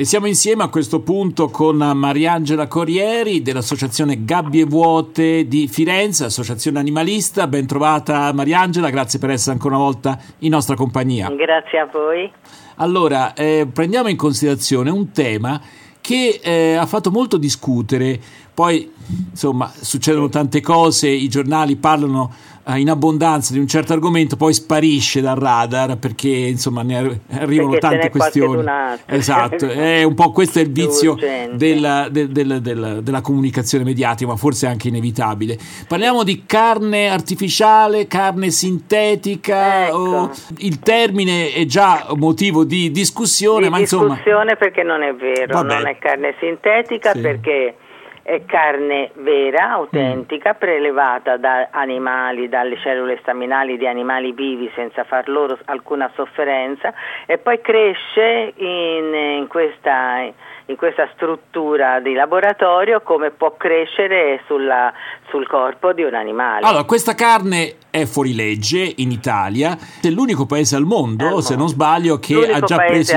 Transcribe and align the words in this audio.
E 0.00 0.04
siamo 0.04 0.28
insieme 0.28 0.62
a 0.62 0.68
questo 0.68 1.00
punto 1.00 1.48
con 1.48 1.76
Mariangela 1.76 2.68
Corrieri 2.68 3.42
dell'associazione 3.42 4.24
Gabbie 4.24 4.64
Vuote 4.64 5.48
di 5.48 5.66
Firenze, 5.66 6.26
associazione 6.26 6.78
animalista. 6.78 7.48
Ben 7.48 7.66
trovata 7.66 8.32
Mariangela, 8.32 8.90
grazie 8.90 9.18
per 9.18 9.30
essere 9.30 9.54
ancora 9.56 9.74
una 9.74 9.82
volta 9.82 10.16
in 10.38 10.50
nostra 10.50 10.76
compagnia. 10.76 11.28
Grazie 11.30 11.80
a 11.80 11.86
voi. 11.86 12.30
Allora, 12.76 13.34
eh, 13.34 13.66
prendiamo 13.72 14.08
in 14.08 14.16
considerazione 14.16 14.88
un 14.90 15.10
tema 15.10 15.60
che 16.00 16.38
eh, 16.44 16.74
ha 16.74 16.86
fatto 16.86 17.10
molto 17.10 17.36
discutere, 17.36 18.20
poi 18.54 18.88
insomma 19.30 19.68
succedono 19.74 20.28
tante 20.28 20.60
cose, 20.60 21.08
i 21.08 21.28
giornali 21.28 21.74
parlano 21.74 22.32
in 22.76 22.90
abbondanza 22.90 23.54
di 23.54 23.58
un 23.58 23.66
certo 23.66 23.94
argomento 23.94 24.36
poi 24.36 24.52
sparisce 24.52 25.20
dal 25.20 25.36
radar 25.36 25.96
perché 25.96 26.28
insomma 26.28 26.82
ne 26.82 27.20
arrivano 27.30 27.70
perché 27.70 27.86
tante 27.86 28.10
questioni 28.10 28.62
esatto 29.06 29.68
è 29.68 30.02
un 30.02 30.14
po' 30.14 30.30
questo 30.32 30.58
è 30.58 30.62
il 30.62 30.70
vizio 30.70 31.16
della, 31.52 32.08
del, 32.10 32.28
del, 32.28 32.60
del, 32.60 33.00
della, 33.02 33.20
comunicazione 33.22 33.84
mediatica 33.84 34.30
ma 34.30 34.36
forse 34.36 34.66
anche 34.66 34.88
inevitabile 34.88 35.56
parliamo 35.86 36.22
di 36.24 36.44
carne 36.44 37.08
artificiale 37.08 38.06
carne 38.06 38.50
sintetica 38.50 39.86
ecco. 39.86 40.30
il 40.58 40.78
termine 40.80 41.52
è 41.52 41.64
già 41.64 42.06
motivo 42.16 42.64
di 42.64 42.90
discussione 42.90 43.64
di 43.64 43.70
ma 43.70 43.78
discussione 43.78 44.18
insomma 44.18 44.56
perché 44.56 44.82
non 44.82 45.02
è 45.02 45.14
vero 45.14 45.62
non 45.62 45.86
è 45.86 45.96
carne 45.98 46.34
sintetica 46.38 47.12
sì. 47.12 47.20
perché 47.20 47.74
carne 48.46 49.10
vera, 49.14 49.70
autentica, 49.70 50.52
mm. 50.52 50.58
prelevata 50.58 51.36
da 51.36 51.68
animali, 51.70 52.48
dalle 52.48 52.78
cellule 52.78 53.18
staminali 53.20 53.78
di 53.78 53.86
animali 53.86 54.32
vivi 54.32 54.70
senza 54.74 55.04
far 55.04 55.28
loro 55.28 55.58
alcuna 55.64 56.10
sofferenza 56.14 56.92
e 57.26 57.38
poi 57.38 57.60
cresce 57.60 58.52
in, 58.56 59.14
in 59.14 59.46
questa 59.48 60.26
in 60.68 60.76
questa 60.76 61.08
struttura 61.14 62.00
di 62.00 62.12
laboratorio 62.12 63.00
come 63.00 63.30
può 63.30 63.56
crescere 63.56 64.42
sulla, 64.46 64.92
sul 65.30 65.46
corpo 65.46 65.92
di 65.92 66.02
un 66.02 66.14
animale. 66.14 66.66
Allora, 66.66 66.84
questa 66.84 67.14
carne 67.14 67.76
è 67.90 68.04
fuori 68.04 68.34
legge 68.34 68.92
in 68.96 69.10
Italia, 69.10 69.76
è 70.02 70.08
l'unico 70.08 70.44
paese 70.46 70.76
al 70.76 70.84
mondo, 70.84 71.36
al 71.36 71.42
se 71.42 71.56
non 71.56 71.68
sbaglio, 71.68 72.18
che 72.18 72.34
ha 72.50 72.60
già, 72.60 72.76
preso, 72.76 73.16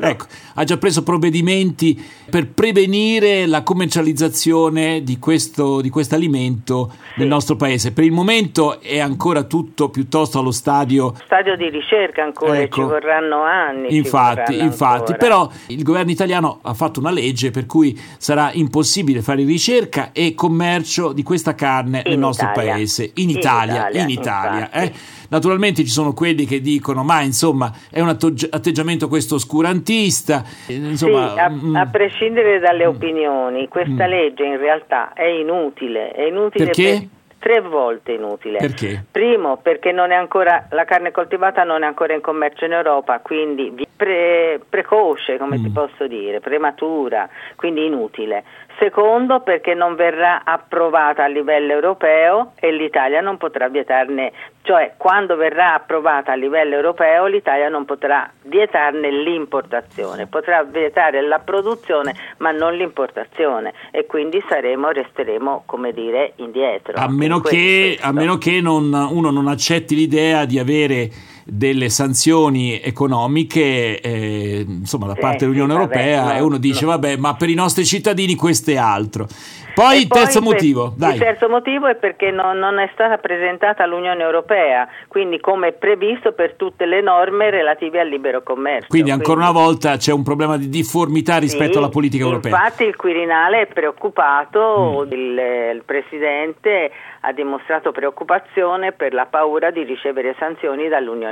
ecco, 0.00 0.26
ha 0.54 0.64
già, 0.64 0.76
preso, 0.76 1.02
provvedimenti 1.02 1.98
per 2.30 2.48
prevenire 2.48 3.46
la 3.46 3.62
commercializzazione 3.62 5.02
di 5.02 5.18
questo 5.18 5.80
di 5.80 5.90
alimento 6.10 6.90
sì. 6.90 7.20
nel 7.20 7.28
nostro 7.28 7.56
paese. 7.56 7.92
Per 7.92 8.04
il 8.04 8.12
momento 8.12 8.80
è 8.80 8.98
ancora 8.98 9.44
tutto 9.44 9.88
piuttosto 9.88 10.38
allo 10.38 10.52
stadio... 10.52 11.14
Stadio 11.24 11.56
di 11.56 11.70
ricerca 11.70 12.22
ancora, 12.22 12.60
ecco. 12.60 12.82
ci 12.82 12.82
vorranno 12.82 13.42
anni. 13.42 13.96
Infatti, 13.96 14.58
infatti 14.58 15.14
però 15.16 15.48
il 15.68 15.82
governo 15.82 16.10
italiano 16.10 16.58
ha 16.62 16.74
fatto 16.74 16.89
fatto 16.90 17.00
una 17.00 17.10
legge 17.10 17.50
per 17.50 17.66
cui 17.66 17.96
sarà 18.18 18.50
impossibile 18.52 19.22
fare 19.22 19.44
ricerca 19.44 20.10
e 20.12 20.34
commercio 20.34 21.12
di 21.12 21.22
questa 21.22 21.54
carne 21.54 22.02
in 22.04 22.10
nel 22.10 22.18
nostro 22.18 22.50
Italia. 22.50 22.72
paese, 22.72 23.04
in, 23.14 23.30
in 23.30 23.30
Italia, 23.30 23.88
Italia, 23.88 24.02
in 24.02 24.08
Italia. 24.10 24.70
Eh? 24.72 24.92
Naturalmente 25.28 25.84
ci 25.84 25.90
sono 25.90 26.12
quelli 26.12 26.44
che 26.44 26.60
dicono 26.60 27.04
ma 27.04 27.22
insomma 27.22 27.72
è 27.88 28.00
un 28.00 28.08
atteggiamento 28.08 29.08
questo 29.08 29.36
oscurantista. 29.36 30.44
Eh, 30.66 30.74
insomma, 30.74 31.32
sì, 31.32 31.38
a, 31.38 31.48
mm, 31.48 31.76
a, 31.76 31.86
prescindere 31.86 32.58
dalle 32.58 32.84
mm, 32.84 32.88
opinioni, 32.88 33.68
questa 33.68 34.06
mm, 34.06 34.10
legge 34.10 34.44
in 34.44 34.58
realtà 34.58 35.12
è 35.12 35.26
inutile. 35.26 36.10
È 36.10 36.22
inutile 36.22 36.64
perché? 36.64 36.82
Per 36.82 37.18
tre 37.50 37.60
volte 37.60 38.12
inutile. 38.12 38.58
Perché? 38.58 39.04
Primo, 39.10 39.56
perché 39.56 39.90
ancora, 40.14 40.68
la 40.70 40.84
carne 40.84 41.10
coltivata 41.10 41.64
non 41.64 41.82
è 41.82 41.86
ancora 41.86 42.14
in 42.14 42.20
commercio 42.20 42.64
in 42.64 42.72
Europa, 42.72 43.18
quindi 43.18 43.74
pre, 43.96 44.60
precoce, 44.68 45.36
come 45.36 45.58
mm. 45.58 45.62
ti 45.64 45.70
posso 45.70 46.06
dire, 46.06 46.38
prematura, 46.38 47.28
quindi 47.56 47.86
inutile. 47.86 48.44
Secondo, 48.80 49.40
perché 49.40 49.74
non 49.74 49.94
verrà 49.94 50.42
approvata 50.42 51.24
a 51.24 51.26
livello 51.26 51.70
europeo 51.70 52.52
e 52.58 52.72
l'Italia 52.72 53.20
non 53.20 53.36
potrà 53.36 53.68
vietarne, 53.68 54.32
cioè 54.62 54.94
quando 54.96 55.36
verrà 55.36 55.74
approvata 55.74 56.32
a 56.32 56.34
livello 56.34 56.76
europeo 56.76 57.26
l'Italia 57.26 57.68
non 57.68 57.84
potrà 57.84 58.30
vietarne 58.44 59.10
l'importazione, 59.10 60.28
potrà 60.28 60.62
vietare 60.62 61.20
la 61.20 61.40
produzione 61.40 62.14
ma 62.38 62.52
non 62.52 62.74
l'importazione 62.74 63.74
e 63.90 64.06
quindi 64.06 64.42
saremo, 64.48 64.88
resteremo, 64.88 65.64
come 65.66 65.92
dire, 65.92 66.32
indietro. 66.36 66.94
A 66.96 67.10
meno 67.10 67.40
che, 67.40 67.98
a 68.00 68.12
meno 68.12 68.38
che 68.38 68.62
non, 68.62 68.90
uno 68.94 69.30
non 69.30 69.46
accetti 69.46 69.94
l'idea 69.94 70.46
di 70.46 70.58
avere 70.58 71.10
delle 71.44 71.88
sanzioni 71.88 72.80
economiche 72.80 74.00
eh, 74.00 74.64
insomma 74.66 75.06
da 75.06 75.14
parte 75.14 75.38
dell'Unione 75.38 75.72
Europea 75.72 76.22
vabbè, 76.24 76.36
e 76.36 76.40
uno 76.40 76.58
dice 76.58 76.84
no. 76.84 76.90
vabbè 76.92 77.16
ma 77.16 77.34
per 77.34 77.48
i 77.48 77.54
nostri 77.54 77.84
cittadini 77.84 78.34
questo 78.34 78.70
è 78.70 78.76
altro 78.76 79.26
poi 79.74 80.00
il 80.00 80.08
terzo 80.08 80.40
poi, 80.40 80.52
motivo 80.52 80.92
dai. 80.96 81.14
il 81.14 81.18
terzo 81.18 81.48
motivo 81.48 81.86
è 81.86 81.94
perché 81.94 82.30
non, 82.30 82.58
non, 82.58 82.78
è 82.78 82.90
stata 82.92 83.18
presentata 83.18 83.84
all'Unione 83.84 84.22
Europea 84.22 84.88
quindi 85.08 85.40
come 85.40 85.72
previsto 85.72 86.32
per 86.32 86.54
tutte 86.54 86.86
le 86.86 87.00
norme 87.00 87.50
relative 87.50 88.00
al 88.00 88.08
libero 88.08 88.42
commercio 88.42 88.88
quindi 88.88 89.10
ancora 89.10 89.40
quindi, 89.40 89.50
una 89.50 89.64
volta 89.64 89.96
c'è 89.96 90.12
un 90.12 90.22
problema 90.22 90.56
di 90.56 90.68
difformità 90.68 91.38
rispetto 91.38 91.72
sì, 91.72 91.78
alla 91.78 91.88
politica 91.88 92.24
europea 92.24 92.52
infatti 92.52 92.84
il 92.84 92.96
Quirinale 92.96 93.62
è 93.62 93.66
preoccupato 93.66 95.04
mm. 95.06 95.12
il, 95.12 95.38
il 95.74 95.82
Presidente 95.84 96.90
ha 97.20 97.32
dimostrato 97.32 97.92
preoccupazione 97.92 98.92
per 98.92 99.12
la 99.12 99.26
paura 99.26 99.70
di 99.70 99.82
ricevere 99.82 100.34
sanzioni 100.38 100.88
dall'Unione 100.88 101.18
Europea. 101.20 101.29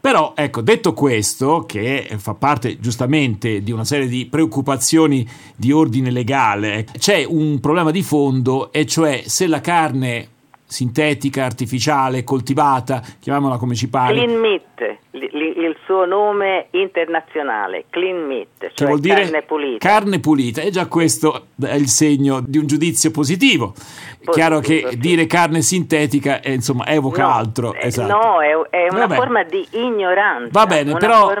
Però, 0.00 0.32
ecco, 0.36 0.60
detto 0.60 0.92
questo, 0.92 1.64
che 1.66 2.08
fa 2.16 2.34
parte 2.34 2.78
giustamente 2.78 3.62
di 3.62 3.72
una 3.72 3.84
serie 3.84 4.08
di 4.08 4.26
preoccupazioni 4.26 5.26
di 5.54 5.72
ordine 5.72 6.10
legale, 6.10 6.86
c'è 6.98 7.24
un 7.24 7.60
problema 7.60 7.90
di 7.90 8.02
fondo, 8.02 8.72
e 8.72 8.86
cioè 8.86 9.22
se 9.26 9.46
la 9.46 9.60
carne 9.60 10.28
sintetica, 10.66 11.44
artificiale, 11.44 12.24
coltivata, 12.24 13.00
chiamiamola 13.20 13.56
come 13.56 13.74
ci 13.74 13.88
pare. 13.88 14.14
Clean 14.14 14.38
meat, 14.38 14.98
il 15.12 15.76
suo 15.84 16.04
nome 16.04 16.66
internazionale, 16.72 17.84
clean 17.88 18.26
meat, 18.26 18.48
cioè 18.58 18.72
che 18.74 18.84
vuol 18.84 19.00
dire 19.00 19.22
carne 19.22 19.42
pulita. 19.42 19.88
Carne 19.88 20.20
pulita, 20.20 20.60
e 20.60 20.70
già 20.70 20.86
questo 20.86 21.46
è 21.62 21.74
il 21.74 21.88
segno 21.88 22.40
di 22.44 22.58
un 22.58 22.66
giudizio 22.66 23.10
positivo. 23.12 23.72
positivo 23.74 24.32
Chiaro 24.32 24.58
che 24.58 24.86
sì. 24.90 24.98
dire 24.98 25.26
carne 25.26 25.62
sintetica 25.62 26.40
è, 26.40 26.50
insomma, 26.50 26.86
evoca 26.88 27.22
no, 27.22 27.30
altro. 27.30 27.72
Eh, 27.74 27.86
esatto. 27.86 28.12
No, 28.12 28.40
è, 28.40 28.76
è 28.76 28.88
una 28.90 29.08
forma 29.08 29.44
di 29.44 29.64
ignoranza. 29.70 30.48
Va 30.50 30.66
bene, 30.66 30.96
però 30.96 31.32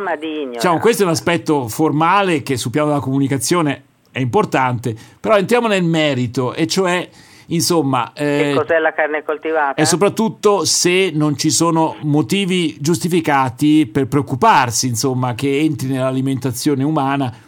diciamo, 0.52 0.78
questo 0.78 1.02
è 1.02 1.04
un 1.04 1.12
aspetto 1.12 1.66
formale 1.66 2.42
che 2.42 2.56
sul 2.56 2.70
piano 2.70 2.88
della 2.88 3.00
comunicazione 3.00 3.82
è 4.12 4.20
importante, 4.20 4.94
però 5.20 5.36
entriamo 5.36 5.66
nel 5.66 5.84
merito, 5.84 6.54
e 6.54 6.66
cioè 6.66 7.06
Insomma, 7.46 8.12
eh, 8.14 8.52
che 8.52 8.54
cos'è 8.54 8.78
la 8.78 8.92
carne 8.92 9.22
coltivata? 9.22 9.80
E 9.80 9.84
soprattutto 9.84 10.64
se 10.64 11.10
non 11.14 11.36
ci 11.36 11.50
sono 11.50 11.96
motivi 12.02 12.76
giustificati 12.80 13.86
per 13.86 14.08
preoccuparsi, 14.08 14.88
insomma, 14.88 15.34
che 15.34 15.58
entri 15.58 15.88
nell'alimentazione 15.88 16.82
umana 16.82 17.04
ma 17.16 17.45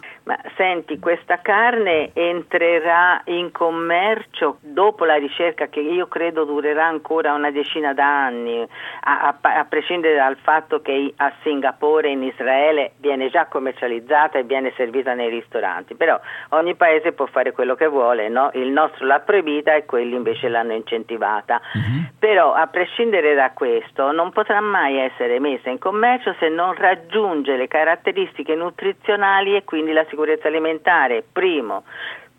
senti, 0.59 0.99
questa 0.99 1.39
carne 1.39 2.11
entrerà 2.13 3.21
in 3.27 3.49
commercio 3.53 4.57
dopo 4.59 5.05
la 5.05 5.15
ricerca 5.15 5.67
che 5.67 5.79
io 5.79 6.07
credo 6.07 6.43
durerà 6.43 6.85
ancora 6.85 7.33
una 7.33 7.49
decina 7.49 7.93
d'anni, 7.93 8.67
a, 9.03 9.37
a, 9.41 9.59
a 9.59 9.63
prescindere 9.63 10.15
dal 10.15 10.35
fatto 10.35 10.81
che 10.81 11.13
a 11.15 11.31
Singapore 11.43 12.09
e 12.09 12.11
in 12.11 12.23
Israele 12.23 12.91
viene 12.97 13.29
già 13.29 13.45
commercializzata 13.45 14.37
e 14.37 14.43
viene 14.43 14.73
servita 14.75 15.13
nei 15.13 15.29
ristoranti, 15.29 15.95
però 15.95 16.19
ogni 16.49 16.75
paese 16.75 17.13
può 17.13 17.25
fare 17.27 17.53
quello 17.53 17.75
che 17.75 17.87
vuole, 17.87 18.27
no? 18.27 18.49
il 18.55 18.69
nostro 18.69 19.05
l'ha 19.05 19.21
proibita 19.21 19.75
e 19.75 19.85
quelli 19.85 20.15
invece 20.15 20.49
l'hanno 20.49 20.73
incentivata. 20.73 21.61
Mm-hmm. 21.77 22.03
Però 22.19 22.51
a 22.51 22.67
prescindere 22.67 23.33
da 23.33 23.51
questo 23.51 24.11
non 24.11 24.31
potrà 24.31 24.59
mai 24.59 24.97
essere 24.97 25.39
messa 25.39 25.69
in 25.69 25.79
commercio 25.79 26.35
se 26.37 26.49
non 26.49 26.73
raggiunge 26.75 27.55
le 27.55 27.67
caratteristiche 27.67 28.55
nutrizionali 28.55 29.55
e 29.55 29.63
quindi 29.63 29.93
la 29.93 30.05
sicurezza 30.09 30.47
alimentare, 30.49 31.23
primo, 31.31 31.83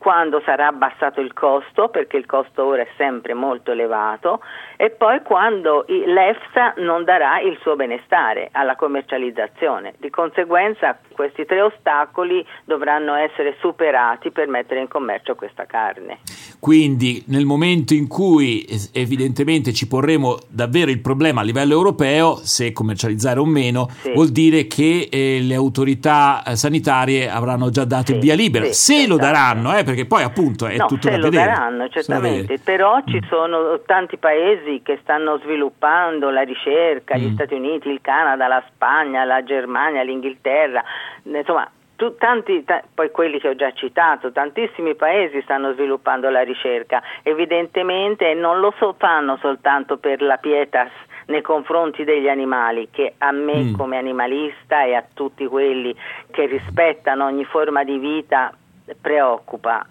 quando 0.00 0.40
sarà 0.46 0.68
abbassato 0.68 1.20
il 1.20 1.34
costo, 1.34 1.88
perché 1.88 2.16
il 2.16 2.24
costo 2.24 2.64
ora 2.64 2.80
è 2.80 2.88
sempre 2.96 3.34
molto 3.34 3.72
elevato, 3.72 4.40
e 4.78 4.88
poi 4.88 5.20
quando 5.20 5.84
l'EFSA 5.86 6.72
non 6.78 7.04
darà 7.04 7.38
il 7.40 7.58
suo 7.60 7.76
benestare 7.76 8.48
alla 8.52 8.76
commercializzazione. 8.76 9.92
Di 9.98 10.08
conseguenza 10.08 10.98
questi 11.12 11.44
tre 11.44 11.60
ostacoli 11.60 12.42
dovranno 12.64 13.14
essere 13.14 13.56
superati 13.60 14.30
per 14.30 14.48
mettere 14.48 14.80
in 14.80 14.88
commercio 14.88 15.34
questa 15.34 15.66
carne. 15.66 16.20
Quindi 16.58 17.22
nel 17.26 17.44
momento 17.44 17.92
in 17.92 18.08
cui 18.08 18.64
evidentemente 18.94 19.74
ci 19.74 19.86
porremo 19.86 20.38
davvero 20.48 20.90
il 20.90 21.00
problema 21.00 21.42
a 21.42 21.44
livello 21.44 21.74
europeo, 21.74 22.36
se 22.36 22.72
commercializzare 22.72 23.38
o 23.38 23.44
meno, 23.44 23.88
sì. 24.00 24.12
vuol 24.12 24.30
dire 24.30 24.66
che 24.66 25.08
eh, 25.10 25.40
le 25.42 25.54
autorità 25.54 26.42
eh, 26.42 26.56
sanitarie 26.56 27.28
avranno 27.28 27.68
già 27.68 27.84
dato 27.84 28.06
sì, 28.06 28.12
il 28.14 28.20
via 28.20 28.34
libera. 28.34 28.64
Sì, 28.64 28.72
se 28.72 28.94
esatto. 28.94 29.10
lo 29.10 29.16
daranno, 29.18 29.76
eh, 29.76 29.89
perché 29.90 30.06
poi 30.06 30.22
appunto 30.22 30.66
è 30.66 30.76
no, 30.76 30.86
tutto 30.86 31.08
da 31.08 31.16
vedere. 31.16 31.44
lo 31.44 31.50
daranno, 31.50 31.88
certamente, 31.88 32.58
però 32.58 32.98
mm. 32.98 33.06
ci 33.06 33.20
sono 33.28 33.80
tanti 33.84 34.16
paesi 34.18 34.82
che 34.82 34.98
stanno 35.02 35.38
sviluppando 35.38 36.30
la 36.30 36.42
ricerca, 36.42 37.16
mm. 37.16 37.20
gli 37.20 37.32
Stati 37.34 37.54
Uniti, 37.54 37.88
il 37.88 38.00
Canada, 38.00 38.46
la 38.46 38.62
Spagna, 38.72 39.24
la 39.24 39.42
Germania, 39.42 40.02
l'Inghilterra, 40.02 40.82
insomma 41.24 41.68
tanti, 42.16 42.64
ta, 42.64 42.82
poi 42.94 43.10
quelli 43.10 43.38
che 43.38 43.48
ho 43.48 43.54
già 43.54 43.72
citato, 43.72 44.32
tantissimi 44.32 44.94
paesi 44.94 45.42
stanno 45.42 45.74
sviluppando 45.74 46.30
la 46.30 46.42
ricerca, 46.42 47.02
evidentemente 47.22 48.32
non 48.32 48.60
lo 48.60 48.72
so, 48.78 48.94
fanno 48.96 49.36
soltanto 49.40 49.98
per 49.98 50.22
la 50.22 50.36
pietas 50.36 50.90
nei 51.26 51.42
confronti 51.42 52.04
degli 52.04 52.28
animali, 52.28 52.88
che 52.90 53.14
a 53.18 53.32
me 53.32 53.64
mm. 53.64 53.74
come 53.74 53.98
animalista 53.98 54.84
e 54.84 54.94
a 54.94 55.04
tutti 55.12 55.46
quelli 55.46 55.94
che 56.30 56.46
rispettano 56.46 57.26
ogni 57.26 57.44
forma 57.44 57.84
di 57.84 57.98
vita 57.98 58.52
preoccupa 58.98 59.86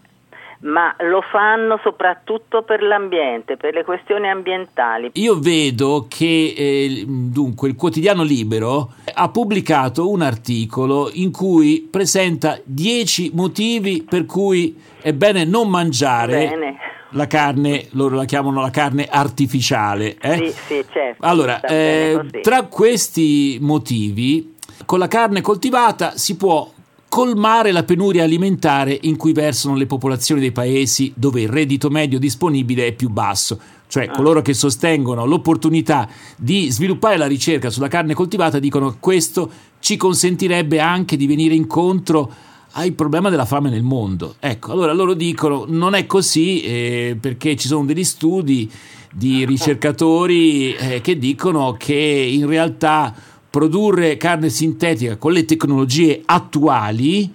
ma 0.61 0.93
lo 0.99 1.21
fanno 1.21 1.79
soprattutto 1.81 2.63
per 2.63 2.81
l'ambiente, 2.81 3.55
per 3.55 3.73
le 3.73 3.83
questioni 3.83 4.29
ambientali. 4.29 5.11
Io 5.13 5.39
vedo 5.39 6.07
che 6.09 6.53
eh, 6.57 7.05
dunque 7.07 7.69
il 7.69 7.75
quotidiano 7.75 8.23
Libero 8.23 8.93
ha 9.13 9.29
pubblicato 9.29 10.09
un 10.09 10.21
articolo 10.21 11.09
in 11.13 11.31
cui 11.31 11.87
presenta 11.89 12.59
10 12.63 13.31
motivi 13.33 14.03
per 14.03 14.25
cui 14.25 14.77
è 15.01 15.13
bene 15.13 15.45
non 15.45 15.69
mangiare 15.69 16.49
bene. 16.49 16.77
la 17.11 17.27
carne, 17.27 17.87
loro 17.91 18.17
la 18.17 18.25
chiamano 18.25 18.59
la 18.59 18.69
carne 18.69 19.07
artificiale. 19.09 20.17
Eh? 20.19 20.35
Sì, 20.35 20.51
sì, 20.51 20.85
certo. 20.91 21.25
Allora, 21.25 21.61
eh, 21.61 22.19
tra 22.41 22.63
questi 22.63 23.59
motivi, 23.61 24.55
con 24.85 24.99
la 24.99 25.07
carne 25.07 25.39
coltivata 25.39 26.17
si 26.17 26.35
può 26.35 26.69
colmare 27.09 27.71
la 27.71 27.83
penuria 27.83 28.23
alimentare 28.23 28.97
in 29.01 29.17
cui 29.17 29.33
versano 29.33 29.75
le 29.75 29.87
popolazioni 29.87 30.39
dei 30.39 30.51
paesi 30.51 31.11
dove 31.15 31.41
il 31.41 31.49
reddito 31.49 31.89
medio 31.89 32.19
disponibile 32.19 32.87
è 32.87 32.93
più 32.93 33.09
basso. 33.09 33.59
Cioè 33.87 34.05
ah. 34.05 34.11
coloro 34.11 34.41
che 34.43 34.53
sostengono 34.53 35.25
l'opportunità 35.25 36.07
di 36.37 36.69
sviluppare 36.69 37.17
la 37.17 37.25
ricerca 37.25 37.71
sulla 37.71 37.87
carne 37.87 38.13
coltivata 38.13 38.59
dicono 38.59 38.91
che 38.91 38.97
questo 38.99 39.51
ci 39.79 39.97
consentirebbe 39.97 40.79
anche 40.79 41.17
di 41.17 41.25
venire 41.25 41.55
incontro 41.55 42.31
al 42.73 42.91
problema 42.93 43.29
della 43.29 43.45
fame 43.45 43.71
nel 43.71 43.81
mondo. 43.81 44.35
Ecco, 44.39 44.71
allora 44.71 44.93
loro 44.93 45.15
dicono 45.15 45.65
non 45.67 45.95
è 45.95 46.05
così 46.05 46.61
eh, 46.61 47.17
perché 47.19 47.55
ci 47.55 47.67
sono 47.67 47.85
degli 47.85 48.03
studi 48.03 48.71
di 49.11 49.43
ricercatori 49.45 50.75
eh, 50.75 51.01
che 51.01 51.17
dicono 51.17 51.73
che 51.73 51.95
in 51.95 52.45
realtà 52.45 53.13
produrre 53.49 54.17
carne 54.17 54.49
sintetica 54.49 55.17
con 55.17 55.31
le 55.31 55.45
tecnologie 55.45 56.21
attuali 56.25 57.33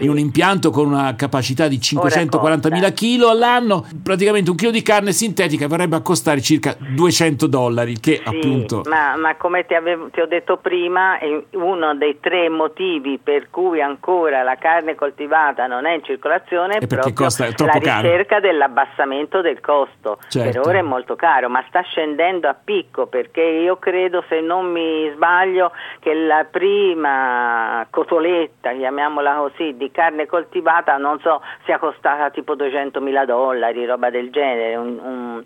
in 0.00 0.10
un 0.10 0.18
impianto 0.18 0.70
con 0.70 0.86
una 0.86 1.14
capacità 1.14 1.68
di 1.68 1.76
540.000 1.76 2.92
kg 2.92 3.28
all'anno, 3.28 3.86
praticamente 4.02 4.50
un 4.50 4.56
chilo 4.56 4.70
di 4.70 4.82
carne 4.82 5.12
sintetica 5.12 5.66
verrebbe 5.66 5.96
a 5.96 6.00
costare 6.00 6.40
circa 6.40 6.76
200 6.78 7.46
dollari, 7.46 7.98
che 8.00 8.20
sì, 8.22 8.22
appunto... 8.24 8.82
Ma, 8.86 9.16
ma 9.16 9.36
come 9.36 9.66
ti, 9.66 9.74
avevo, 9.74 10.08
ti, 10.10 10.20
ho 10.20 10.26
detto 10.26 10.56
prima, 10.56 11.18
è 11.18 11.26
uno 11.52 11.94
dei 11.94 12.18
tre 12.20 12.48
motivi 12.48 13.18
per 13.22 13.48
cui 13.50 13.80
ancora 13.80 14.42
la 14.42 14.56
carne 14.56 14.94
coltivata 14.94 15.66
non 15.66 15.86
è 15.86 15.94
in 15.94 16.04
circolazione 16.04 16.78
è 16.78 16.86
proprio 16.86 17.12
costa, 17.12 17.46
è 17.46 17.54
la 17.56 17.72
ricerca 17.72 18.36
caro. 18.36 18.40
dell'abbassamento 18.40 19.40
del 19.40 19.60
costo. 19.60 20.18
Certo. 20.28 20.60
Per 20.60 20.68
ora 20.68 20.78
è 20.78 20.82
molto 20.82 21.16
caro, 21.16 21.48
ma 21.48 21.64
sta 21.68 21.82
scendendo 21.82 22.48
a 22.48 22.54
picco 22.54 23.06
perché 23.06 23.42
io 23.42 23.76
credo, 23.76 24.24
se 24.28 24.40
non 24.40 24.70
mi 24.70 25.10
sbaglio, 25.14 25.72
che 26.00 26.14
la 26.14 26.46
prima 26.50 27.86
cotoletta, 27.90 28.72
chiamiamola 28.72 29.34
così, 29.34 29.76
di 29.76 29.89
carne 29.90 30.26
coltivata 30.26 30.96
non 30.96 31.18
so 31.20 31.40
sia 31.64 31.78
costata 31.78 32.30
tipo 32.30 32.54
200 32.54 33.00
mila 33.00 33.24
dollari, 33.24 33.86
roba 33.86 34.10
del 34.10 34.30
genere. 34.30 34.76
Un, 34.76 34.98
un... 34.98 35.44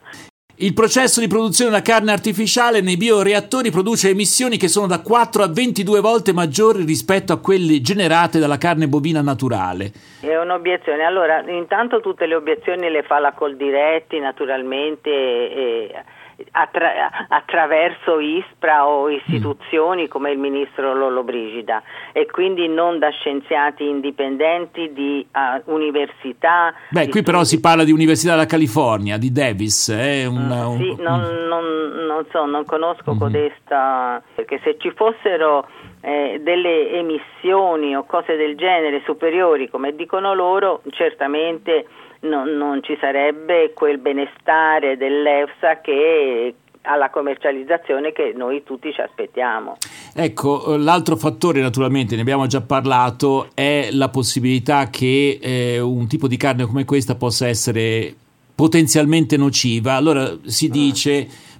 Il 0.57 0.73
processo 0.73 1.19
di 1.19 1.27
produzione 1.27 1.71
della 1.71 1.83
carne 1.83 2.13
artificiale 2.13 2.81
nei 2.81 2.97
bioreattori 2.97 3.73
produce 3.73 4.11
emissioni 4.11 4.57
che 4.57 4.69
sono 4.69 4.87
da 4.87 5.01
4 5.01 5.43
a 5.43 5.49
22 5.53 5.99
volte 5.99 6.33
maggiori 6.33 6.85
rispetto 6.85 7.33
a 7.33 7.41
quelle 7.41 7.81
generate 7.81 8.39
dalla 8.39 8.57
carne 8.57 8.87
bovina 8.87 9.21
naturale. 9.21 9.91
È 10.21 10.37
un'obiezione. 10.37 11.03
Allora, 11.03 11.43
intanto 11.51 12.01
tutte 12.01 12.27
le 12.27 12.37
obiezioni 12.37 12.89
le 12.89 13.03
fa 13.03 13.19
la 13.19 13.33
Coldiretti, 13.33 14.21
naturalmente. 14.21 15.11
E, 15.11 15.91
e 15.93 16.05
attra- 16.53 17.27
attraverso 17.29 18.19
ISPRA 18.19 18.87
o 18.87 19.09
istituzioni 19.09 20.05
mm. 20.05 20.09
come 20.09 20.31
il 20.31 20.39
ministro 20.39 20.95
Lollobrigida 20.95 21.83
e 22.13 22.27
quindi 22.27 22.69
non 22.69 22.99
da 22.99 23.11
scienziati 23.11 23.89
indipendenti 23.89 24.93
di 24.93 25.27
uh, 25.33 25.73
università. 25.73 26.75
Beh, 26.91 27.09
qui 27.09 27.23
però 27.23 27.45
si 27.45 27.61
parla 27.61 27.85
di 27.85 27.93
Università 27.93 28.33
della 28.33 28.47
California, 28.47 29.17
di 29.17 29.31
Davis. 29.33 29.89
Eh, 29.89 30.27
una, 30.27 30.69
mm, 30.69 30.77
sì, 30.77 30.95
non, 31.01 31.21
non, 31.49 31.65
non, 32.07 32.27
so, 32.31 32.45
non 32.45 32.65
conosco 32.65 33.11
mm-hmm. 33.11 33.21
codesta, 33.21 34.23
perché 34.35 34.61
se 34.63 34.77
ci 34.79 34.91
fossero 34.91 35.67
eh, 36.01 36.41
delle 36.43 36.91
emissioni 36.91 37.97
o 37.97 38.05
cose 38.05 38.37
del 38.37 38.57
genere 38.57 39.03
superiori, 39.05 39.71
come 39.71 39.95
dicono 39.95 40.35
loro, 40.35 40.83
certamente 40.91 41.87
non, 42.25 42.57
non 42.57 42.83
ci 42.83 42.97
sarebbe 43.01 43.73
quel 43.75 43.99
benestare 43.99 44.97
dell'EFSA 44.97 45.81
che 45.81 46.55
alla 46.83 47.09
commercializzazione 47.09 48.13
che 48.13 48.33
noi 48.37 48.63
tutti 48.63 48.93
ci 48.93 49.01
aspettiamo. 49.01 49.77
Ecco, 50.15 50.77
l'altro 50.77 51.17
fattore 51.17 51.61
naturalmente, 51.61 52.15
ne 52.15 52.21
abbiamo 52.21 52.47
già 52.47 52.61
parlato, 52.61 53.49
è 53.55 53.89
la 53.93 54.11
possibilità 54.11 54.91
che 54.91 55.39
eh, 55.41 55.81
un 55.81 56.07
tipo 56.07 56.29
di 56.29 56.37
carne 56.37 56.67
come 56.67 56.85
questa 56.85 57.15
possa 57.15 57.49
essere 57.49 58.15
potenzialmente 58.55 59.37
nociva. 59.37 59.95
Allora 59.95 60.31
si 60.45 60.67
ah. 60.67 60.73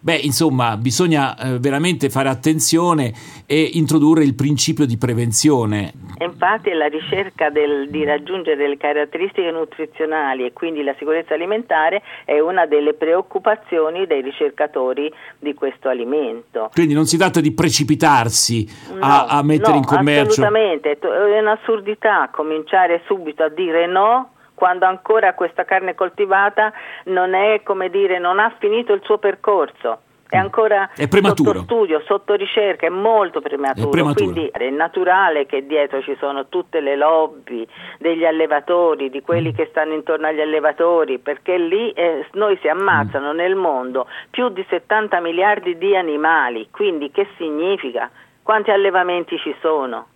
Beh, 0.05 0.17
insomma, 0.17 0.77
bisogna 0.77 1.35
eh, 1.35 1.59
veramente 1.59 2.11
fare 2.11 2.29
attenzione 2.29 3.11
e 3.47 3.71
introdurre 3.73 4.23
il 4.23 4.35
principio 4.35 4.85
di 4.85 4.99
prevenzione. 4.99 5.95
Infatti 6.19 6.71
la 6.75 6.89
ricerca 6.89 7.49
del, 7.49 7.89
di 7.89 8.05
raggiungere 8.05 8.55
delle 8.55 8.77
caratteristiche 8.77 9.51
nutrizionali 9.51 10.45
e 10.45 10.53
quindi 10.53 10.83
la 10.83 10.95
sicurezza 10.99 11.33
alimentare 11.33 12.03
è 12.27 12.39
una 12.39 12.67
delle 12.67 12.93
preoccupazioni 12.93 14.07
dei 14.07 14.21
ricercatori 14.21 15.11
di 15.39 15.55
questo 15.55 15.89
alimento. 15.89 16.69
Quindi 16.75 16.93
non 16.93 17.07
si 17.07 17.17
tratta 17.17 17.41
di 17.41 17.55
precipitarsi 17.55 18.69
no, 18.93 19.01
a, 19.01 19.25
a, 19.29 19.43
mettere 19.43 19.73
no, 19.73 19.79
in 19.79 19.85
commercio. 19.87 20.43
Assolutamente, 20.43 20.99
è 20.99 21.39
un'assurdità 21.41 22.29
cominciare 22.31 23.01
subito 23.07 23.43
a 23.43 23.49
dire 23.49 23.87
no 23.87 24.34
quando 24.55 24.87
ancora 24.87 25.35
questa 25.35 25.65
carne 25.65 25.95
coltivata 25.95 26.73
non 27.05 27.35
è, 27.35 27.63
come 27.63 27.91
dire, 27.91 28.19
non 28.19 28.39
ha 28.39 28.55
finito 28.59 28.93
il 28.93 29.03
suo 29.05 29.19
percorso. 29.19 30.01
È 30.35 30.37
ancora 30.37 30.91
è 30.97 31.07
sotto 31.07 31.63
studio, 31.63 32.03
sotto 32.07 32.35
ricerca, 32.35 32.87
è 32.87 32.89
molto 32.89 33.41
prematuro. 33.41 33.87
È 33.87 33.91
prematuro. 33.91 34.33
Quindi 34.33 34.51
è 34.51 34.69
naturale 34.71 35.47
che 35.47 35.65
dietro 35.65 36.03
ci 36.03 36.17
sono 36.19 36.49
tutte 36.49 36.81
le 36.81 36.97
lobby 36.97 37.65
degli 37.99 38.25
allevatori, 38.25 39.11
di 39.11 39.23
quelli 39.23 39.51
mm. 39.53 39.55
che 39.55 39.67
stanno 39.71 39.93
intorno 39.93 40.27
agli 40.27 40.41
allevatori, 40.41 41.19
perché 41.19 41.57
lì 41.57 41.93
eh, 41.93 42.27
noi 42.33 42.59
si 42.61 42.67
ammazzano 42.67 43.33
mm. 43.33 43.37
nel 43.37 43.55
mondo 43.55 44.09
più 44.31 44.49
di 44.49 44.65
70 44.69 45.21
miliardi 45.21 45.79
di 45.79 45.95
animali. 45.95 46.69
Quindi 46.71 47.13
che 47.13 47.29
significa? 47.37 48.11
Quanti 48.43 48.73
allevamenti 48.73 49.39
ci 49.39 49.55
sono? 49.61 50.07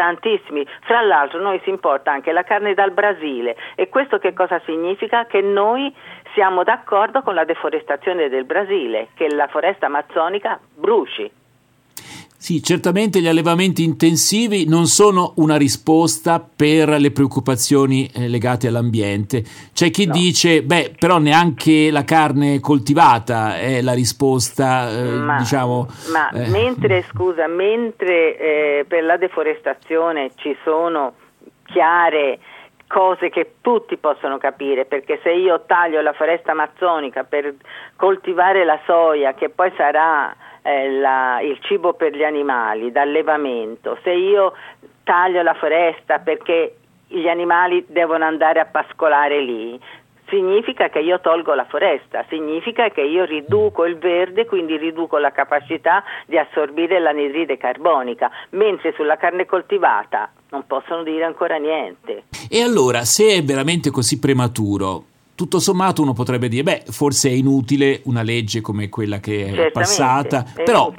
Tantissimi. 0.00 0.66
Fra 0.80 1.02
l'altro 1.02 1.42
noi 1.42 1.60
si 1.62 1.68
importa 1.68 2.10
anche 2.10 2.32
la 2.32 2.42
carne 2.42 2.72
dal 2.72 2.90
Brasile 2.90 3.54
e 3.74 3.90
questo 3.90 4.18
che 4.18 4.32
cosa 4.32 4.58
significa? 4.64 5.26
Che 5.26 5.42
noi 5.42 5.94
siamo 6.32 6.64
d'accordo 6.64 7.20
con 7.20 7.34
la 7.34 7.44
deforestazione 7.44 8.30
del 8.30 8.44
Brasile, 8.44 9.08
che 9.14 9.28
la 9.28 9.46
foresta 9.48 9.86
amazzonica 9.86 10.58
bruci. 10.74 11.30
Sì, 12.40 12.62
certamente 12.62 13.20
gli 13.20 13.26
allevamenti 13.26 13.84
intensivi 13.84 14.66
non 14.66 14.86
sono 14.86 15.34
una 15.36 15.58
risposta 15.58 16.40
per 16.40 16.88
le 16.88 17.10
preoccupazioni 17.10 18.08
eh, 18.14 18.28
legate 18.28 18.66
all'ambiente. 18.66 19.42
C'è 19.74 19.90
chi 19.90 20.06
no. 20.06 20.14
dice, 20.14 20.62
beh, 20.62 20.94
però 20.98 21.18
neanche 21.18 21.90
la 21.90 22.02
carne 22.02 22.58
coltivata 22.58 23.58
è 23.58 23.82
la 23.82 23.92
risposta, 23.92 24.88
eh, 24.90 25.02
ma, 25.18 25.36
diciamo. 25.36 25.86
Ma 26.10 26.30
eh. 26.30 26.48
mentre, 26.48 27.04
scusa, 27.12 27.46
mentre 27.46 28.38
eh, 28.38 28.84
per 28.88 29.04
la 29.04 29.18
deforestazione 29.18 30.30
ci 30.36 30.56
sono 30.64 31.12
chiare 31.66 32.38
cose 32.86 33.28
che 33.28 33.56
tutti 33.60 33.98
possono 33.98 34.38
capire, 34.38 34.86
perché 34.86 35.20
se 35.22 35.30
io 35.30 35.64
taglio 35.66 36.00
la 36.00 36.14
foresta 36.14 36.52
amazzonica 36.52 37.22
per 37.22 37.54
coltivare 37.96 38.64
la 38.64 38.80
soia, 38.86 39.34
che 39.34 39.50
poi 39.50 39.70
sarà 39.76 40.34
eh, 40.62 40.90
la, 40.90 41.40
il 41.40 41.58
cibo 41.62 41.94
per 41.94 42.14
gli 42.14 42.24
animali, 42.24 42.92
d'allevamento, 42.92 43.98
se 44.02 44.10
io 44.10 44.54
taglio 45.04 45.42
la 45.42 45.54
foresta 45.54 46.18
perché 46.18 46.76
gli 47.08 47.28
animali 47.28 47.84
devono 47.88 48.24
andare 48.24 48.60
a 48.60 48.66
pascolare 48.66 49.40
lì, 49.40 49.80
significa 50.30 50.88
che 50.88 51.00
io 51.00 51.20
tolgo 51.20 51.54
la 51.54 51.64
foresta, 51.64 52.24
significa 52.28 52.88
che 52.88 53.02
io 53.02 53.24
riduco 53.24 53.84
il 53.84 53.98
verde, 53.98 54.46
quindi 54.46 54.76
riduco 54.76 55.18
la 55.18 55.32
capacità 55.32 56.02
di 56.26 56.38
assorbire 56.38 57.00
l'anidride 57.00 57.58
carbonica, 57.58 58.30
mentre 58.50 58.94
sulla 58.94 59.16
carne 59.16 59.44
coltivata 59.44 60.30
non 60.50 60.66
possono 60.66 61.02
dire 61.02 61.24
ancora 61.24 61.56
niente. 61.56 62.24
E 62.48 62.62
allora, 62.62 63.04
se 63.04 63.36
è 63.36 63.42
veramente 63.42 63.90
così 63.90 64.18
prematuro, 64.18 65.04
tutto 65.40 65.58
sommato 65.58 66.02
uno 66.02 66.12
potrebbe 66.12 66.48
dire, 66.48 66.62
beh, 66.62 66.82
forse 66.90 67.30
è 67.30 67.32
inutile 67.32 68.02
una 68.04 68.20
legge 68.20 68.60
come 68.60 68.90
quella 68.90 69.20
che 69.20 69.46
è 69.46 69.70
passata, 69.70 70.44
è 70.54 70.62
però 70.64 70.92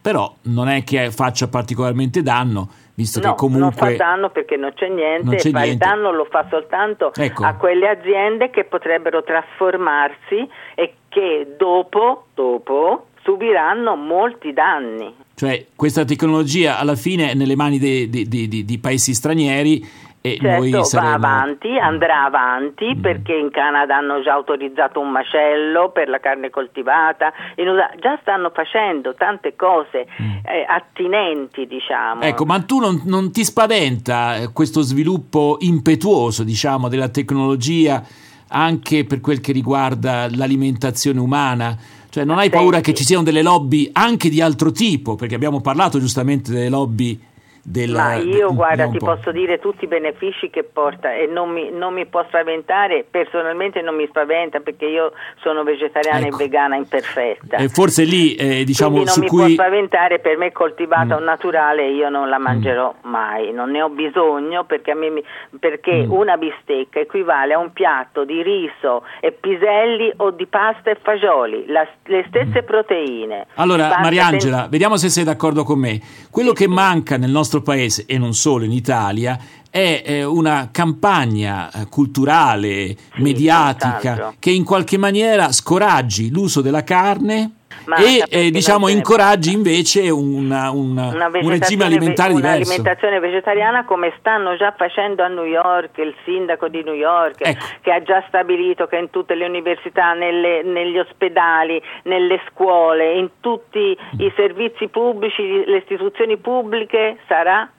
però 0.00 0.32
non 0.42 0.68
è 0.68 0.82
che 0.82 1.10
faccia 1.10 1.48
particolarmente 1.48 2.22
danno 2.22 2.70
visto 2.94 3.20
no, 3.20 3.30
che 3.30 3.36
comunque 3.36 3.60
non 3.60 3.72
fa 3.72 3.96
danno 3.96 4.30
perché 4.30 4.56
non 4.56 4.72
c'è 4.72 4.88
niente, 4.88 5.24
non 5.24 5.34
c'è 5.34 5.50
niente. 5.50 5.68
il 5.68 5.76
danno 5.76 6.12
lo 6.12 6.26
fa 6.30 6.46
soltanto 6.48 7.12
ecco. 7.12 7.44
a 7.44 7.54
quelle 7.54 7.88
aziende 7.88 8.48
che 8.48 8.64
potrebbero 8.64 9.22
trasformarsi 9.22 10.48
e 10.74 10.94
che 11.08 11.54
dopo, 11.58 12.26
dopo 12.34 13.08
subiranno 13.22 13.96
molti 13.96 14.52
danni. 14.52 15.12
Cioè 15.34 15.66
questa 15.74 16.04
tecnologia 16.04 16.78
alla 16.78 16.94
fine 16.94 17.32
è 17.32 17.34
nelle 17.34 17.56
mani 17.56 17.78
di, 17.78 18.08
di, 18.08 18.26
di, 18.26 18.64
di 18.64 18.78
paesi 18.78 19.12
stranieri 19.12 19.84
e 20.32 20.38
certo, 20.40 20.84
saremo... 20.84 21.10
va 21.10 21.14
avanti, 21.14 21.78
andrà 21.78 22.24
avanti 22.24 22.94
mm. 22.96 23.00
perché 23.00 23.34
in 23.34 23.50
Canada 23.50 23.96
hanno 23.96 24.22
già 24.22 24.32
autorizzato 24.32 25.00
un 25.00 25.10
macello 25.10 25.90
per 25.90 26.08
la 26.08 26.18
carne 26.18 26.50
coltivata, 26.50 27.32
già 27.56 28.18
stanno 28.20 28.50
facendo 28.54 29.14
tante 29.14 29.54
cose 29.54 30.06
mm. 30.20 30.30
eh, 30.44 30.66
attinenti, 30.68 31.66
diciamo. 31.66 32.22
Ecco, 32.22 32.44
ma 32.44 32.60
tu 32.62 32.78
non, 32.78 33.02
non 33.04 33.30
ti 33.30 33.44
spaventa 33.44 34.36
eh, 34.36 34.52
questo 34.52 34.80
sviluppo 34.80 35.58
impetuoso, 35.60 36.42
diciamo, 36.42 36.88
della 36.88 37.08
tecnologia 37.08 38.02
anche 38.48 39.04
per 39.04 39.20
quel 39.20 39.40
che 39.40 39.52
riguarda 39.52 40.28
l'alimentazione 40.30 41.20
umana? 41.20 41.76
Cioè 42.08 42.24
non 42.24 42.38
hai 42.38 42.48
paura 42.48 42.80
che 42.80 42.94
ci 42.94 43.04
siano 43.04 43.22
delle 43.22 43.42
lobby 43.42 43.90
anche 43.92 44.28
di 44.30 44.40
altro 44.40 44.70
tipo, 44.72 45.16
perché 45.16 45.34
abbiamo 45.34 45.60
parlato 45.60 45.98
giustamente 45.98 46.50
delle 46.50 46.70
lobby 46.70 47.20
della, 47.68 48.04
Ma 48.04 48.14
io 48.14 48.54
guarda 48.54 48.86
ti 48.86 48.98
posso 48.98 49.32
dire 49.32 49.58
tutti 49.58 49.84
i 49.84 49.88
benefici 49.88 50.50
che 50.50 50.62
porta 50.62 51.12
e 51.12 51.26
non 51.26 51.50
mi, 51.50 51.68
non 51.72 51.94
mi 51.94 52.06
può 52.06 52.24
spaventare, 52.28 53.04
personalmente 53.10 53.82
non 53.82 53.96
mi 53.96 54.06
spaventa 54.06 54.60
perché 54.60 54.86
io 54.86 55.12
sono 55.42 55.64
vegetariana 55.64 56.26
ecco. 56.26 56.36
e 56.36 56.38
vegana 56.38 56.76
imperfetta. 56.76 57.56
E 57.56 57.68
forse 57.68 58.04
lì 58.04 58.36
eh, 58.36 58.62
diciamo 58.62 59.02
Quindi 59.02 59.10
non 59.10 59.18
mi 59.18 59.26
cui... 59.26 59.38
può 59.38 59.64
spaventare, 59.64 60.20
per 60.20 60.36
me 60.36 60.52
coltivata 60.52 61.16
mm. 61.16 61.18
o 61.18 61.24
naturale 61.24 61.90
io 61.90 62.08
non 62.08 62.28
la 62.28 62.38
mangerò 62.38 62.94
mm. 62.94 63.10
mai, 63.10 63.52
non 63.52 63.72
ne 63.72 63.82
ho 63.82 63.88
bisogno 63.88 64.62
perché, 64.62 64.94
me, 64.94 65.20
perché 65.58 66.06
mm. 66.06 66.12
una 66.12 66.36
bistecca 66.36 67.00
equivale 67.00 67.54
a 67.54 67.58
un 67.58 67.72
piatto 67.72 68.24
di 68.24 68.42
riso 68.44 69.02
e 69.18 69.32
piselli 69.32 70.12
o 70.18 70.30
di 70.30 70.46
pasta 70.46 70.90
e 70.90 70.98
fagioli, 71.02 71.64
la, 71.66 71.84
le 72.04 72.24
stesse 72.28 72.62
mm. 72.62 72.64
proteine. 72.64 73.46
Allora 73.54 73.98
Mariangela, 74.00 74.60
ten... 74.60 74.70
vediamo 74.70 74.96
se 74.96 75.08
sei 75.08 75.24
d'accordo 75.24 75.64
con 75.64 75.80
me. 75.80 76.00
Quello 76.30 76.50
sì, 76.50 76.54
che 76.54 76.64
sì. 76.64 76.70
manca 76.72 77.16
nel 77.16 77.30
nostro 77.30 77.54
nostro 77.56 77.62
paese 77.62 78.04
e 78.06 78.18
non 78.18 78.34
solo 78.34 78.64
in 78.64 78.72
Italia 78.72 79.38
è 79.70 80.02
eh, 80.04 80.24
una 80.24 80.70
campagna 80.70 81.70
eh, 81.70 81.86
culturale, 81.88 82.96
sì, 83.14 83.22
mediatica, 83.22 84.34
che 84.38 84.50
in 84.50 84.64
qualche 84.64 84.96
maniera 84.96 85.52
scoraggi 85.52 86.30
l'uso 86.30 86.60
della 86.60 86.82
carne 86.84 87.50
ma 87.84 87.96
e 87.96 88.24
eh, 88.28 88.50
diciamo 88.50 88.88
incoraggi 88.88 89.52
invece 89.52 90.10
una, 90.10 90.70
una, 90.70 91.08
una 91.08 91.26
un 91.26 91.48
regime 91.48 91.84
alimentare 91.84 92.30
ve- 92.30 92.36
diverso. 92.36 92.72
Un'alimentazione 92.72 93.20
vegetariana 93.20 93.84
come 93.84 94.12
stanno 94.18 94.56
già 94.56 94.74
facendo 94.76 95.22
a 95.22 95.28
New 95.28 95.44
York, 95.44 95.98
il 95.98 96.14
sindaco 96.24 96.68
di 96.68 96.82
New 96.82 96.94
York 96.94 97.36
ecco. 97.40 97.64
che 97.80 97.92
ha 97.92 98.02
già 98.02 98.24
stabilito 98.28 98.86
che 98.86 98.96
in 98.96 99.10
tutte 99.10 99.34
le 99.34 99.46
università, 99.46 100.12
nelle, 100.14 100.62
negli 100.62 100.98
ospedali, 100.98 101.80
nelle 102.04 102.40
scuole, 102.50 103.14
in 103.14 103.30
tutti 103.40 103.96
i 104.18 104.32
servizi 104.34 104.88
pubblici, 104.88 105.64
le 105.64 105.78
istituzioni 105.78 106.36
pubbliche 106.36 107.18
sarà 107.26 107.70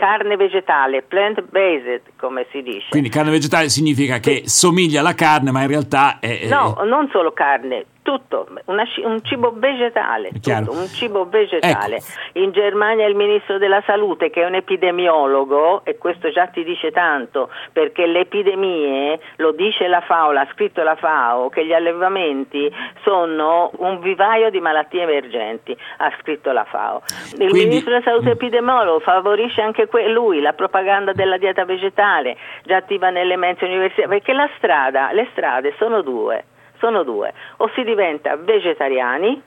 carne 0.00 0.36
vegetale, 0.36 1.02
plant 1.02 1.42
based 1.50 2.00
come 2.16 2.46
si 2.50 2.62
dice. 2.62 2.86
Quindi 2.88 3.10
carne 3.10 3.30
vegetale 3.30 3.68
significa 3.68 4.18
che 4.18 4.44
somiglia 4.46 5.00
alla 5.00 5.14
carne 5.14 5.50
ma 5.50 5.60
in 5.60 5.68
realtà 5.68 6.18
è... 6.20 6.48
No, 6.48 6.78
non 6.84 7.10
solo 7.12 7.32
carne, 7.32 7.84
tutto, 8.10 8.48
una, 8.64 8.82
un 9.04 9.22
cibo 9.22 9.52
vegetale, 9.54 10.30
tutto, 10.32 10.72
un 10.72 10.86
cibo 10.88 11.28
vegetale. 11.28 11.96
Ecco. 11.96 12.40
In 12.40 12.50
Germania 12.50 13.06
il 13.06 13.14
ministro 13.14 13.56
della 13.58 13.80
salute 13.86 14.30
che 14.30 14.42
è 14.42 14.46
un 14.46 14.56
epidemiologo, 14.56 15.82
e 15.84 15.96
questo 15.96 16.28
già 16.30 16.48
ti 16.48 16.64
dice 16.64 16.90
tanto, 16.90 17.50
perché 17.72 18.06
le 18.06 18.20
epidemie, 18.20 19.20
lo 19.36 19.52
dice 19.52 19.86
la 19.86 20.00
FAO, 20.00 20.32
l'ha 20.32 20.48
scritto 20.52 20.82
la 20.82 20.96
FAO, 20.96 21.50
che 21.50 21.64
gli 21.64 21.72
allevamenti 21.72 22.68
sono 23.04 23.70
un 23.76 24.00
vivaio 24.00 24.50
di 24.50 24.58
malattie 24.58 25.02
emergenti, 25.02 25.76
ha 25.98 26.12
scritto 26.18 26.50
la 26.50 26.64
FAO. 26.64 27.02
Il 27.38 27.48
Quindi... 27.48 27.66
ministro 27.66 27.92
della 27.92 28.02
salute 28.02 28.30
epidemiologo 28.30 28.98
favorisce 28.98 29.62
anche 29.62 29.86
que- 29.86 30.08
lui 30.08 30.40
la 30.40 30.52
propaganda 30.52 31.12
della 31.12 31.36
dieta 31.36 31.64
vegetale, 31.64 32.36
già 32.64 32.78
attiva 32.78 33.10
nelle 33.10 33.36
mense 33.36 33.66
universitarie, 33.66 34.18
perché 34.18 34.32
la 34.32 34.50
strada, 34.56 35.12
le 35.12 35.28
strade 35.30 35.74
sono 35.78 36.02
due 36.02 36.44
sono 36.80 37.04
due, 37.04 37.32
o 37.58 37.70
si 37.74 37.84
diventa 37.84 38.36
vegetariani 38.36 39.40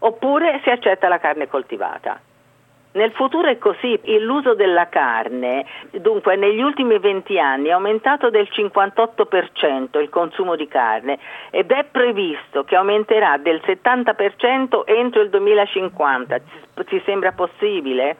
oppure 0.00 0.60
si 0.64 0.70
accetta 0.70 1.08
la 1.08 1.18
carne 1.18 1.46
coltivata. 1.48 2.20
Nel 2.96 3.12
futuro 3.12 3.48
è 3.48 3.58
così, 3.58 4.00
l'uso 4.20 4.54
della 4.54 4.88
carne, 4.88 5.66
dunque 5.90 6.34
negli 6.36 6.62
ultimi 6.62 6.98
20 6.98 7.38
anni 7.38 7.68
è 7.68 7.72
aumentato 7.72 8.30
del 8.30 8.48
58% 8.50 10.00
il 10.00 10.08
consumo 10.08 10.56
di 10.56 10.66
carne 10.66 11.18
ed 11.50 11.70
è 11.70 11.84
previsto 11.84 12.64
che 12.64 12.74
aumenterà 12.74 13.36
del 13.36 13.60
70% 13.62 14.82
entro 14.86 15.20
il 15.20 15.28
2050. 15.28 16.40
Ci 16.84 17.02
sembra 17.04 17.32
possibile? 17.32 18.16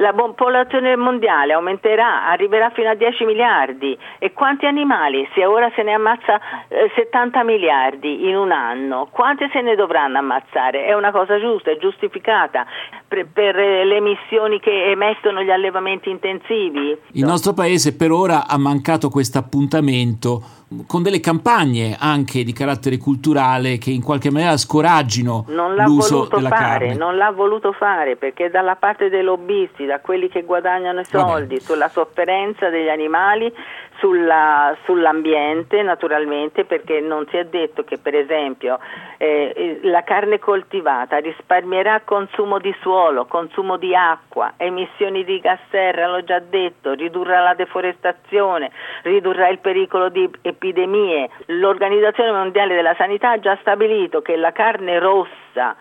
la 0.00 0.12
popolazione 0.12 0.96
mondiale 0.96 1.52
aumenterà, 1.52 2.28
arriverà 2.28 2.70
fino 2.70 2.88
a 2.88 2.94
10 2.94 3.24
miliardi 3.24 3.98
e 4.18 4.32
quanti 4.32 4.66
animali? 4.66 5.28
Se 5.34 5.44
ora 5.44 5.70
se 5.74 5.82
ne 5.82 5.92
ammazza 5.92 6.38
eh, 6.68 6.90
70 6.94 7.42
miliardi 7.42 8.28
in 8.28 8.36
un 8.36 8.52
anno, 8.52 9.08
quanti 9.10 9.48
se 9.52 9.60
ne 9.60 9.74
dovranno 9.74 10.18
ammazzare? 10.18 10.84
È 10.84 10.94
una 10.94 11.10
cosa 11.10 11.40
giusta, 11.40 11.70
è 11.70 11.78
giustificata 11.78 12.64
per, 13.08 13.26
per 13.32 13.56
le 13.56 13.96
emissioni 13.96 14.60
che 14.60 14.90
emettono 14.90 15.42
gli 15.42 15.50
allevamenti 15.50 16.10
intensivi? 16.10 16.96
Il 17.12 17.24
nostro 17.24 17.52
paese 17.52 17.96
per 17.96 18.12
ora 18.12 18.46
ha 18.46 18.56
mancato 18.56 19.08
questo 19.08 19.38
appuntamento 19.38 20.56
con 20.86 21.02
delle 21.02 21.18
campagne 21.18 21.96
anche 21.98 22.44
di 22.44 22.52
carattere 22.52 22.98
culturale 22.98 23.78
che 23.78 23.90
in 23.90 24.02
qualche 24.02 24.30
maniera 24.30 24.58
scoraggino 24.58 25.46
l'uso 25.48 26.28
della 26.30 26.50
fare, 26.50 26.88
carne. 26.88 26.94
Non 26.94 27.16
l'ha 27.16 27.30
voluto 27.30 27.72
fare 27.72 27.97
perché 28.16 28.50
dalla 28.50 28.76
parte 28.76 29.08
dei 29.08 29.22
lobbisti, 29.22 29.86
da 29.86 30.00
quelli 30.00 30.28
che 30.28 30.42
guadagnano 30.42 31.00
i 31.00 31.04
soldi, 31.04 31.60
sulla 31.60 31.88
sofferenza 31.88 32.68
degli 32.68 32.88
animali, 32.88 33.52
sulla, 33.98 34.76
sull'ambiente 34.84 35.82
naturalmente 35.82 36.64
perché 36.64 37.00
non 37.00 37.26
si 37.28 37.36
è 37.36 37.44
detto 37.44 37.84
che 37.84 37.98
per 37.98 38.14
esempio 38.14 38.78
eh, 39.18 39.80
la 39.82 40.02
carne 40.02 40.38
coltivata 40.38 41.18
risparmierà 41.18 42.02
consumo 42.04 42.58
di 42.58 42.74
suolo, 42.80 43.26
consumo 43.26 43.76
di 43.76 43.94
acqua, 43.94 44.54
emissioni 44.56 45.24
di 45.24 45.40
gas 45.40 45.58
serra, 45.70 46.06
l'ho 46.06 46.22
già 46.24 46.38
detto, 46.38 46.92
ridurrà 46.92 47.40
la 47.40 47.54
deforestazione, 47.54 48.70
ridurrà 49.02 49.48
il 49.48 49.58
pericolo 49.58 50.08
di 50.08 50.28
epidemie. 50.42 51.28
L'Organizzazione 51.46 52.30
Mondiale 52.30 52.74
della 52.74 52.94
Sanità 52.96 53.32
ha 53.32 53.40
già 53.40 53.56
stabilito 53.60 54.22
che 54.22 54.36
la 54.36 54.52
carne 54.52 54.98
rossa 54.98 55.76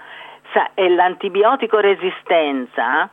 e 0.73 0.89
l'antibiotico 0.89 1.79
resistenza 1.79 3.09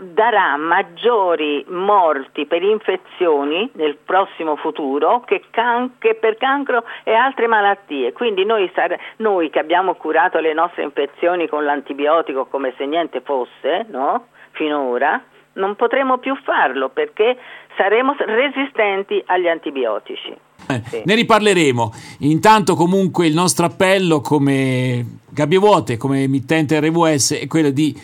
darà 0.00 0.56
maggiori 0.56 1.64
morti 1.68 2.46
per 2.46 2.62
infezioni 2.62 3.70
nel 3.74 3.96
prossimo 3.96 4.56
futuro 4.56 5.20
che, 5.20 5.42
can- 5.50 5.98
che 5.98 6.14
per 6.14 6.36
cancro 6.36 6.84
e 7.02 7.12
altre 7.12 7.46
malattie. 7.46 8.12
Quindi 8.12 8.44
noi, 8.44 8.70
sare- 8.74 9.00
noi, 9.16 9.50
che 9.50 9.58
abbiamo 9.58 9.94
curato 9.94 10.38
le 10.38 10.54
nostre 10.54 10.84
infezioni 10.84 11.48
con 11.48 11.64
l'antibiotico 11.64 12.46
come 12.46 12.72
se 12.76 12.86
niente 12.86 13.20
fosse, 13.20 13.86
no? 13.88 14.28
finora, 14.52 15.20
non 15.54 15.76
potremo 15.76 16.18
più 16.18 16.34
farlo 16.36 16.88
perché 16.88 17.36
saremo 17.76 18.14
resistenti 18.18 19.22
agli 19.26 19.48
antibiotici. 19.48 20.34
Eh, 20.66 20.82
sì. 20.88 21.02
Ne 21.04 21.14
riparleremo. 21.14 21.92
Intanto 22.20 22.74
comunque 22.74 23.26
il 23.26 23.34
nostro 23.34 23.66
appello 23.66 24.20
come 24.20 25.18
Gabbie 25.28 25.58
Vuote, 25.58 25.96
come 25.96 26.22
emittente 26.22 26.80
RWS 26.80 27.32
è 27.34 27.46
quello 27.46 27.70
di 27.70 27.96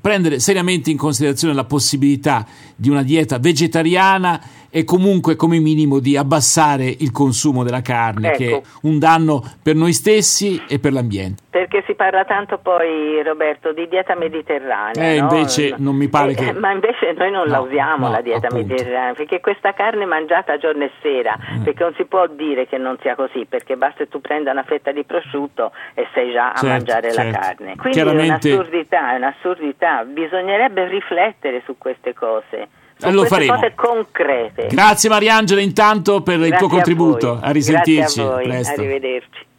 prendere 0.00 0.38
seriamente 0.38 0.90
in 0.90 0.96
considerazione 0.96 1.54
la 1.54 1.64
possibilità 1.64 2.46
di 2.76 2.88
una 2.88 3.02
dieta 3.02 3.38
vegetariana 3.38 4.40
e 4.74 4.84
comunque 4.84 5.36
come 5.36 5.58
minimo 5.58 5.98
di 5.98 6.16
abbassare 6.16 6.84
il 6.84 7.12
consumo 7.12 7.62
della 7.62 7.82
carne, 7.82 8.28
ecco. 8.28 8.38
che 8.38 8.56
è 8.56 8.62
un 8.84 8.98
danno 8.98 9.42
per 9.62 9.74
noi 9.74 9.92
stessi 9.92 10.62
e 10.66 10.78
per 10.78 10.92
l'ambiente. 10.92 11.42
Perché 11.50 11.84
si 11.86 11.94
parla 11.94 12.24
tanto 12.24 12.56
poi, 12.56 13.22
Roberto, 13.22 13.74
di 13.74 13.86
dieta 13.86 14.16
mediterranea. 14.16 15.12
Eh, 15.12 15.20
no? 15.20 15.28
invece 15.28 15.74
non 15.76 15.94
mi 15.94 16.08
pare 16.08 16.32
eh, 16.32 16.34
che... 16.36 16.52
Ma 16.54 16.72
invece 16.72 17.12
noi 17.12 17.30
non 17.30 17.48
no, 17.48 17.52
la 17.52 17.60
usiamo 17.60 18.06
no, 18.06 18.12
la 18.12 18.22
dieta 18.22 18.46
appunto. 18.46 18.66
mediterranea, 18.68 19.12
perché 19.12 19.40
questa 19.40 19.74
carne 19.74 20.06
mangiata 20.06 20.56
giorno 20.56 20.84
e 20.84 20.90
sera, 21.02 21.36
mm. 21.38 21.64
perché 21.64 21.82
non 21.82 21.92
si 21.94 22.06
può 22.06 22.26
dire 22.26 22.66
che 22.66 22.78
non 22.78 22.96
sia 23.02 23.14
così, 23.14 23.44
perché 23.46 23.76
basta 23.76 24.04
che 24.04 24.08
tu 24.08 24.22
prenda 24.22 24.52
una 24.52 24.62
fetta 24.62 24.90
di 24.90 25.04
prosciutto 25.04 25.72
e 25.92 26.06
sei 26.14 26.32
già 26.32 26.52
certo, 26.54 26.64
a 26.64 26.68
mangiare 26.70 27.12
certo. 27.12 27.30
la 27.30 27.38
carne. 27.38 27.76
Quindi 27.76 27.98
Chiaramente... 28.00 28.48
è 28.48 28.54
un'assurdità, 28.54 29.12
è 29.12 29.16
un'assurdità, 29.16 30.04
bisognerebbe 30.04 30.88
riflettere 30.88 31.60
su 31.66 31.76
queste 31.76 32.14
cose 32.14 32.80
lo 33.10 33.24
faremo. 33.24 33.54
cose 33.54 33.72
concrete. 33.74 34.66
Grazie 34.68 35.08
Mariangela 35.08 35.60
intanto 35.60 36.22
per 36.22 36.38
Grazie 36.38 36.54
il 36.54 36.58
tuo 36.58 36.68
contributo. 36.68 37.32
A, 37.32 37.48
a 37.48 37.50
risentirci. 37.50 38.20
A. 38.20 38.34
Arrivederci. 38.34 39.50